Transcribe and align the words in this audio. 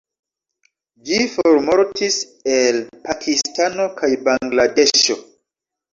Ĝi 1.09 1.17
formortis 1.33 2.17
el 2.55 2.81
Pakistano 3.07 3.87
kaj 4.01 4.11
Bangladeŝo. 4.29 5.19